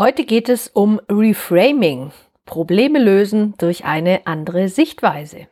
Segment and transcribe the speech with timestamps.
[0.00, 2.10] Heute geht es um Reframing,
[2.46, 5.46] Probleme lösen durch eine andere Sichtweise.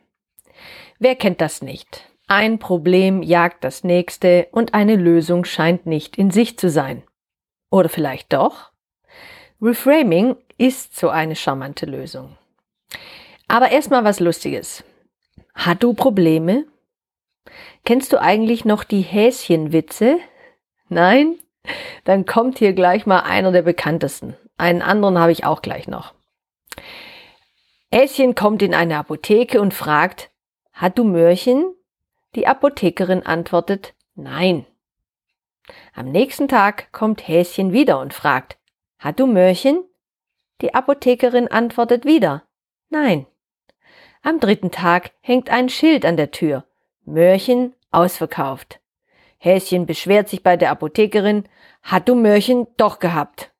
[0.97, 2.09] Wer kennt das nicht?
[2.25, 7.03] Ein Problem jagt das nächste und eine Lösung scheint nicht in Sicht zu sein.
[7.69, 8.71] Oder vielleicht doch?
[9.61, 12.35] Reframing ist so eine charmante Lösung.
[13.47, 14.83] Aber erstmal was Lustiges.
[15.53, 16.65] Hat du Probleme?
[17.85, 20.17] Kennst du eigentlich noch die Häschenwitze?
[20.87, 21.37] Nein?
[22.03, 24.35] Dann kommt hier gleich mal einer der bekanntesten.
[24.57, 26.13] Einen anderen habe ich auch gleich noch.
[27.91, 30.29] Häschen kommt in eine Apotheke und fragt,
[30.73, 31.73] hat du Möhrchen?
[32.35, 34.65] Die Apothekerin antwortet, nein.
[35.93, 38.57] Am nächsten Tag kommt Häschen wieder und fragt,
[38.99, 39.83] hat du Möhrchen?
[40.61, 42.43] Die Apothekerin antwortet wieder,
[42.89, 43.25] nein.
[44.21, 46.65] Am dritten Tag hängt ein Schild an der Tür,
[47.05, 48.79] Möhrchen ausverkauft.
[49.39, 51.45] Häschen beschwert sich bei der Apothekerin,
[51.81, 53.51] hat du Möhrchen doch gehabt.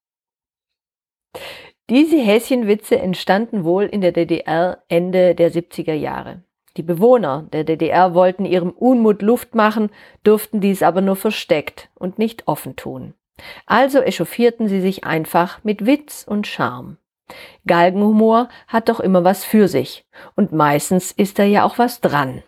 [1.90, 6.44] Diese Häschenwitze entstanden wohl in der DDR Ende der 70er Jahre.
[6.78, 9.90] Die Bewohner der DDR wollten ihrem Unmut Luft machen,
[10.24, 13.16] durften dies aber nur versteckt und nicht offen tun.
[13.66, 16.98] Also echauffierten sie sich einfach mit Witz und Charme.
[17.66, 20.06] Galgenhumor hat doch immer was für sich
[20.36, 22.44] und meistens ist da ja auch was dran.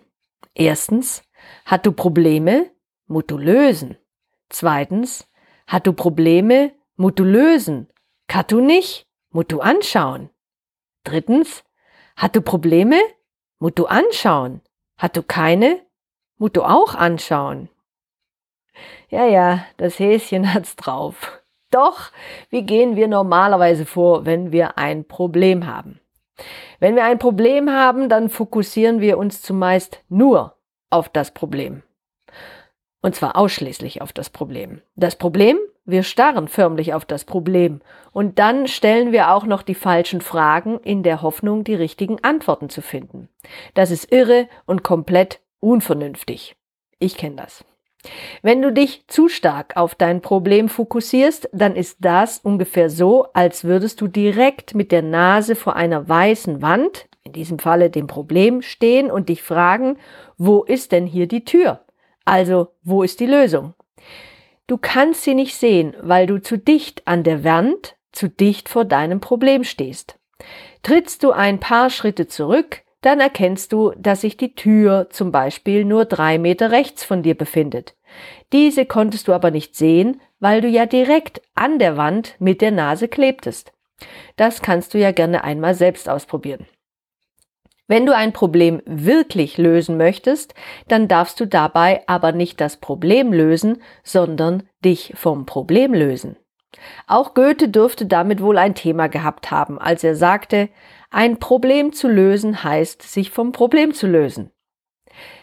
[0.53, 1.23] Erstens,
[1.65, 2.69] hat du Probleme?
[3.11, 3.97] Musst du lösen.
[4.47, 5.27] Zweitens,
[5.67, 6.71] hat du Probleme?
[6.95, 7.89] Musst du lösen.
[8.27, 9.05] Kannst du nicht?
[9.31, 10.29] Musst du anschauen.
[11.03, 11.65] Drittens,
[12.15, 12.95] hat du Probleme?
[13.59, 14.61] Musst du anschauen.
[14.97, 15.81] Hat du keine?
[16.37, 17.67] Musst du auch anschauen.
[19.09, 21.41] Ja, ja, das Häschen hat's drauf.
[21.69, 22.11] Doch,
[22.49, 25.99] wie gehen wir normalerweise vor, wenn wir ein Problem haben?
[26.79, 30.55] Wenn wir ein Problem haben, dann fokussieren wir uns zumeist nur
[30.89, 31.83] auf das Problem.
[33.01, 34.81] Und zwar ausschließlich auf das Problem.
[34.95, 37.81] Das Problem, wir starren förmlich auf das Problem.
[38.11, 42.69] Und dann stellen wir auch noch die falschen Fragen in der Hoffnung, die richtigen Antworten
[42.69, 43.27] zu finden.
[43.73, 46.55] Das ist irre und komplett unvernünftig.
[46.99, 47.65] Ich kenne das.
[48.41, 53.63] Wenn du dich zu stark auf dein Problem fokussierst, dann ist das ungefähr so, als
[53.63, 58.61] würdest du direkt mit der Nase vor einer weißen Wand, in diesem Falle dem Problem,
[58.61, 59.97] stehen und dich fragen,
[60.37, 61.81] wo ist denn hier die Tür?
[62.25, 63.73] Also, wo ist die Lösung?
[64.67, 68.85] Du kannst sie nicht sehen, weil du zu dicht an der Wand, zu dicht vor
[68.85, 70.17] deinem Problem stehst.
[70.83, 75.85] Trittst du ein paar Schritte zurück, dann erkennst du, dass sich die Tür zum Beispiel
[75.85, 77.95] nur drei Meter rechts von dir befindet.
[78.53, 82.71] Diese konntest du aber nicht sehen, weil du ja direkt an der Wand mit der
[82.71, 83.73] Nase klebtest.
[84.35, 86.67] Das kannst du ja gerne einmal selbst ausprobieren.
[87.91, 90.55] Wenn du ein Problem wirklich lösen möchtest,
[90.87, 96.37] dann darfst du dabei aber nicht das Problem lösen, sondern dich vom Problem lösen.
[97.05, 100.69] Auch Goethe dürfte damit wohl ein Thema gehabt haben, als er sagte,
[101.09, 104.51] ein Problem zu lösen heißt, sich vom Problem zu lösen.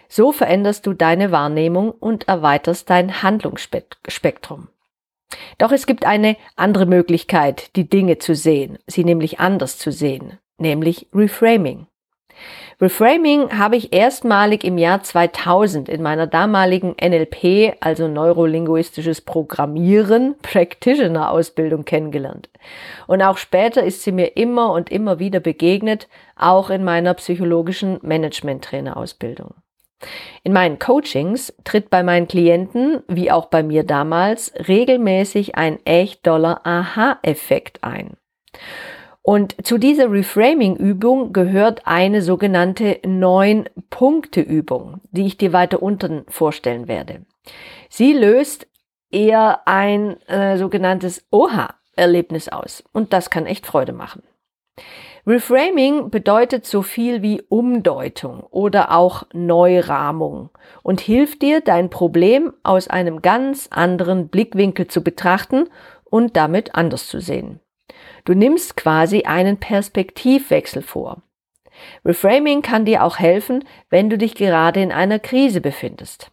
[0.09, 4.69] So veränderst du deine Wahrnehmung und erweiterst dein Handlungsspektrum.
[5.59, 10.39] Doch es gibt eine andere Möglichkeit, die Dinge zu sehen, sie nämlich anders zu sehen,
[10.57, 11.89] nämlich Reframing.
[12.81, 21.33] Reframing habe ich erstmalig im Jahr 2000 in meiner damaligen NLP, also neurolinguistisches Programmieren, Practitioner
[21.33, 22.49] Ausbildung kennengelernt.
[23.09, 26.07] Und auch später ist sie mir immer und immer wieder begegnet,
[26.37, 29.55] auch in meiner psychologischen Management Trainer Ausbildung.
[30.45, 36.25] In meinen Coachings tritt bei meinen Klienten, wie auch bei mir damals, regelmäßig ein echt
[36.25, 38.17] doller Aha-Effekt ein.
[39.29, 47.27] Und zu dieser Reframing-Übung gehört eine sogenannte Neun-Punkte-Übung, die ich dir weiter unten vorstellen werde.
[47.91, 48.67] Sie löst
[49.11, 54.23] eher ein äh, sogenanntes Oha-Erlebnis aus und das kann echt Freude machen.
[55.27, 60.49] Reframing bedeutet so viel wie Umdeutung oder auch Neurahmung
[60.83, 65.69] und hilft dir, dein Problem aus einem ganz anderen Blickwinkel zu betrachten
[66.05, 67.61] und damit anders zu sehen.
[68.29, 71.23] Du nimmst quasi einen Perspektivwechsel vor.
[72.05, 76.31] Reframing kann dir auch helfen, wenn du dich gerade in einer Krise befindest.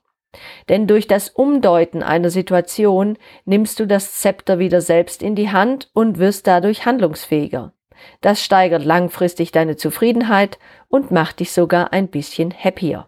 [0.68, 5.90] Denn durch das Umdeuten einer Situation nimmst du das Zepter wieder selbst in die Hand
[5.94, 7.72] und wirst dadurch handlungsfähiger.
[8.20, 10.60] Das steigert langfristig deine Zufriedenheit
[10.90, 13.08] und macht dich sogar ein bisschen happier.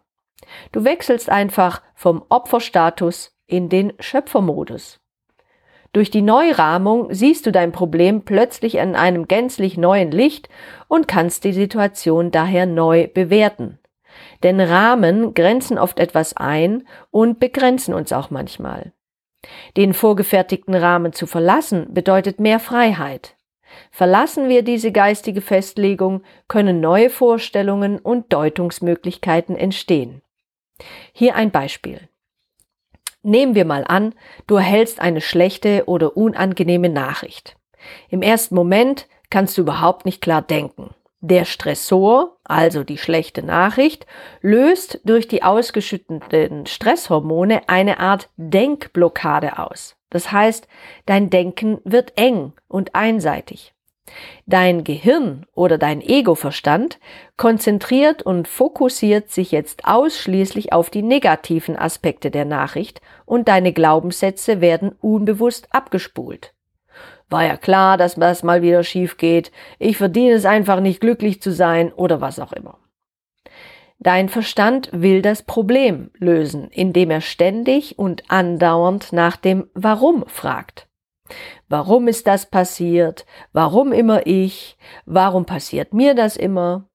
[0.72, 5.01] Du wechselst einfach vom Opferstatus in den Schöpfermodus.
[5.98, 10.48] Durch die Neurahmung siehst du dein Problem plötzlich in einem gänzlich neuen Licht
[10.88, 13.80] und kannst die Situation daher neu bewerten.
[14.44, 18.92] Denn Rahmen grenzen oft etwas ein und begrenzen uns auch manchmal.
[19.76, 23.36] Den vorgefertigten Rahmen zu verlassen bedeutet mehr Freiheit.
[23.90, 30.22] Verlassen wir diese geistige Festlegung, können neue Vorstellungen und Deutungsmöglichkeiten entstehen.
[31.12, 32.08] Hier ein Beispiel.
[33.28, 34.16] Nehmen wir mal an,
[34.48, 37.58] du erhältst eine schlechte oder unangenehme Nachricht.
[38.08, 40.92] Im ersten Moment kannst du überhaupt nicht klar denken.
[41.20, 44.08] Der Stressor, also die schlechte Nachricht,
[44.40, 49.98] löst durch die ausgeschütteten Stresshormone eine Art Denkblockade aus.
[50.10, 50.66] Das heißt,
[51.06, 53.74] dein Denken wird eng und einseitig.
[54.45, 57.00] Dein Gehirn oder dein Egoverstand
[57.36, 64.62] konzentriert und fokussiert sich jetzt ausschließlich auf die negativen Aspekte der Nachricht und deine Glaubenssätze
[64.62, 66.54] werden unbewusst abgespult.
[67.30, 71.42] War ja klar, dass das mal wieder schief geht, ich verdiene es einfach nicht glücklich
[71.42, 72.80] zu sein oder was auch immer.
[74.00, 80.87] Dein Verstand will das Problem lösen, indem er ständig und andauernd nach dem Warum fragt.
[81.70, 83.26] Warum ist das passiert?
[83.54, 84.78] Warum immer ich?
[85.06, 86.90] Warum passiert mir das immer?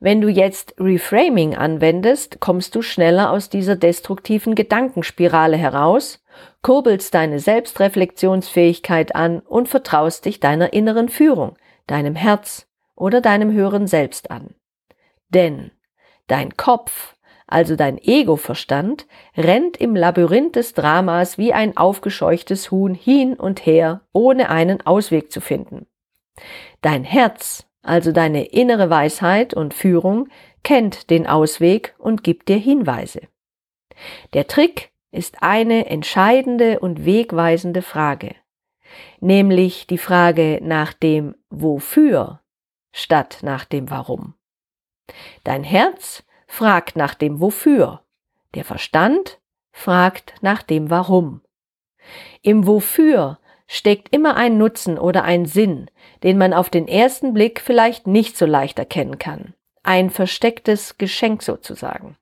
[0.00, 6.22] Wenn du jetzt Reframing anwendest, kommst du schneller aus dieser destruktiven Gedankenspirale heraus,
[6.62, 11.56] kurbelst deine Selbstreflexionsfähigkeit an und vertraust dich deiner inneren Führung,
[11.86, 12.66] deinem Herz
[12.96, 14.54] oder deinem höheren Selbst an.
[15.28, 15.70] Denn
[16.26, 17.16] dein Kopf
[17.52, 19.06] also dein Ego-Verstand,
[19.36, 25.30] rennt im Labyrinth des Dramas wie ein aufgescheuchtes Huhn hin und her, ohne einen Ausweg
[25.30, 25.86] zu finden.
[26.80, 30.28] Dein Herz, also deine innere Weisheit und Führung,
[30.62, 33.22] kennt den Ausweg und gibt dir Hinweise.
[34.32, 38.34] Der Trick ist eine entscheidende und wegweisende Frage,
[39.20, 42.40] nämlich die Frage nach dem Wofür
[42.92, 44.34] statt nach dem Warum.
[45.44, 48.02] Dein Herz fragt nach dem Wofür.
[48.54, 49.40] Der Verstand
[49.70, 51.40] fragt nach dem Warum.
[52.42, 55.90] Im Wofür steckt immer ein Nutzen oder ein Sinn,
[56.22, 59.54] den man auf den ersten Blick vielleicht nicht so leicht erkennen kann.
[59.82, 62.18] Ein verstecktes Geschenk sozusagen.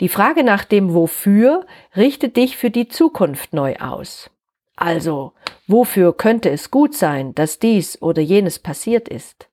[0.00, 1.66] Die Frage nach dem Wofür
[1.96, 4.30] richtet dich für die Zukunft neu aus.
[4.76, 5.32] Also,
[5.66, 9.48] wofür könnte es gut sein, dass dies oder jenes passiert ist?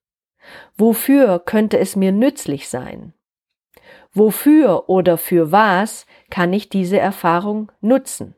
[0.76, 3.14] Wofür könnte es mir nützlich sein?
[4.12, 8.34] Wofür oder für was kann ich diese Erfahrung nutzen?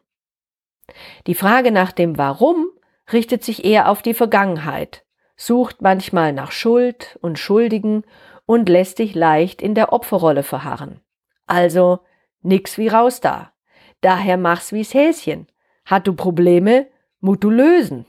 [1.27, 2.69] Die Frage nach dem Warum
[3.13, 5.05] richtet sich eher auf die Vergangenheit,
[5.37, 8.05] sucht manchmal nach Schuld und Schuldigen
[8.47, 11.01] und lässt dich leicht in der Opferrolle verharren.
[11.47, 12.01] Also
[12.43, 13.53] nix wie raus da.
[14.01, 15.47] Daher mach's wie's Häschen.
[15.85, 16.87] Hat du Probleme,
[17.21, 18.07] mut du lösen.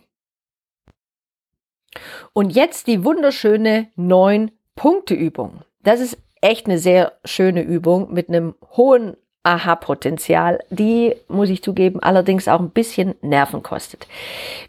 [2.34, 5.64] Und jetzt die wunderschöne neun Punkte Übung.
[5.84, 12.00] Das ist echt eine sehr schöne Übung mit einem hohen Aha-Potenzial, die, muss ich zugeben,
[12.00, 14.08] allerdings auch ein bisschen Nerven kostet.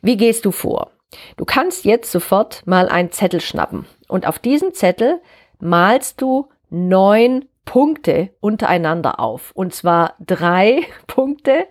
[0.00, 0.90] Wie gehst du vor?
[1.36, 5.20] Du kannst jetzt sofort mal einen Zettel schnappen und auf diesen Zettel
[5.60, 9.52] malst du neun Punkte untereinander auf.
[9.54, 11.66] Und zwar drei Punkte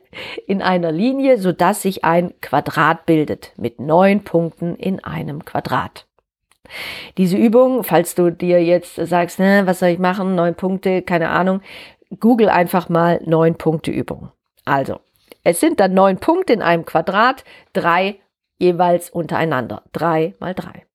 [0.48, 6.06] in einer Linie, sodass sich ein Quadrat bildet mit neun Punkten in einem Quadrat.
[7.18, 11.30] Diese Übung, falls du dir jetzt sagst, ne, was soll ich machen, neun Punkte, keine
[11.30, 11.62] Ahnung,
[12.20, 14.32] google einfach mal neun Punkte Übung.
[14.66, 15.00] Also,
[15.44, 18.20] es sind dann neun Punkte in einem Quadrat, drei
[18.60, 19.84] jeweils untereinander.
[19.92, 20.86] Drei mal drei.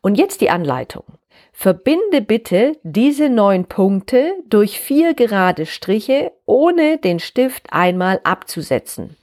[0.00, 1.04] Und jetzt die Anleitung.
[1.52, 9.16] Verbinde bitte diese neun Punkte durch vier gerade Striche, ohne den Stift einmal abzusetzen.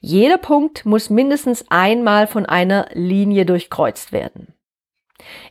[0.00, 4.54] Jeder Punkt muss mindestens einmal von einer Linie durchkreuzt werden.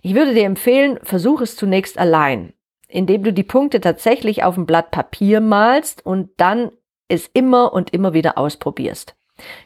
[0.01, 2.53] Ich würde dir empfehlen, versuch es zunächst allein,
[2.87, 6.71] indem du die Punkte tatsächlich auf ein Blatt Papier malst und dann
[7.07, 9.15] es immer und immer wieder ausprobierst.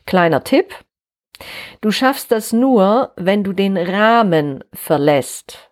[0.06, 0.74] Kleiner Tipp.
[1.82, 5.72] Du schaffst das nur, wenn du den Rahmen verlässt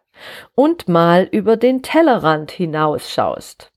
[0.54, 3.72] und mal über den Tellerrand hinausschaust.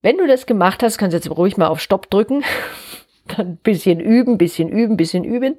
[0.00, 2.44] Wenn du das gemacht hast, kannst du jetzt ruhig mal auf Stopp drücken.
[3.36, 5.56] Dann ein bisschen üben, bisschen üben, bisschen üben.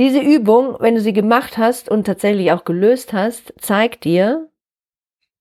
[0.00, 4.48] Diese Übung, wenn du sie gemacht hast und tatsächlich auch gelöst hast, zeigt dir,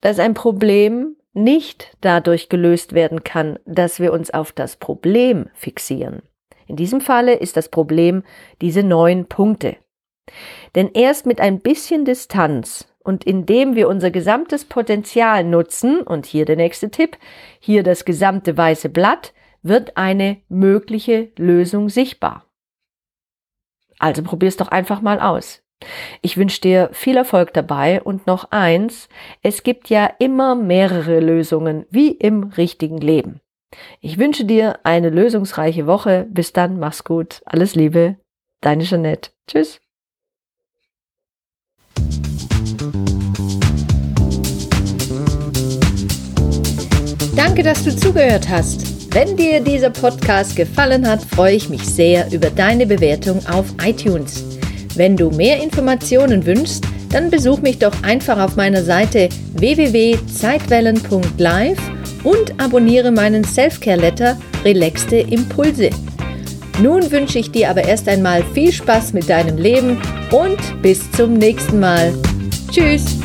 [0.02, 6.24] dass ein Problem nicht dadurch gelöst werden kann, dass wir uns auf das Problem fixieren.
[6.68, 8.24] In diesem Falle ist das Problem
[8.60, 9.78] diese neun Punkte.
[10.76, 16.44] Denn erst mit ein bisschen Distanz und indem wir unser gesamtes Potenzial nutzen, und hier
[16.44, 17.18] der nächste Tipp,
[17.62, 22.49] hier das gesamte weiße Blatt, wird eine mögliche Lösung sichtbar.
[24.00, 25.62] Also probier's doch einfach mal aus.
[26.22, 29.08] Ich wünsche dir viel Erfolg dabei und noch eins,
[29.42, 33.40] es gibt ja immer mehrere Lösungen, wie im richtigen Leben.
[34.02, 36.26] Ich wünsche dir eine lösungsreiche Woche.
[36.30, 37.42] Bis dann, mach's gut.
[37.46, 38.18] Alles Liebe.
[38.62, 39.30] Deine Jeanette.
[39.48, 39.80] Tschüss.
[47.36, 48.99] Danke, dass du zugehört hast.
[49.12, 54.44] Wenn dir dieser Podcast gefallen hat, freue ich mich sehr über deine Bewertung auf iTunes.
[54.96, 61.80] Wenn du mehr Informationen wünschst, dann besuch mich doch einfach auf meiner Seite www.zeitwellen.live
[62.24, 65.90] und abonniere meinen Selfcare-Letter Relaxte Impulse.
[66.82, 70.00] Nun wünsche ich dir aber erst einmal viel Spaß mit deinem Leben
[70.32, 72.14] und bis zum nächsten Mal.
[72.72, 73.19] Tschüss!